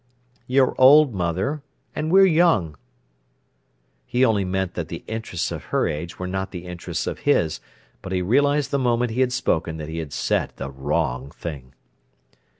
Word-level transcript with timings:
"You're 0.47 0.73
old, 0.79 1.13
mother, 1.13 1.61
and 1.95 2.09
we're 2.11 2.25
young." 2.25 2.75
He 4.07 4.25
only 4.25 4.43
meant 4.43 4.73
that 4.73 4.87
the 4.87 5.03
interests 5.05 5.51
of 5.51 5.65
her 5.65 5.87
age 5.87 6.17
were 6.17 6.25
not 6.25 6.49
the 6.49 6.65
interests 6.65 7.05
of 7.05 7.19
his. 7.19 7.59
But 8.01 8.11
he 8.11 8.23
realised 8.23 8.71
the 8.71 8.79
moment 8.79 9.11
he 9.11 9.19
had 9.21 9.31
spoken 9.31 9.77
that 9.77 9.89
he 9.89 9.99
had 9.99 10.11
said 10.11 10.53
the 10.55 10.71
wrong 10.71 11.29
thing. 11.29 11.75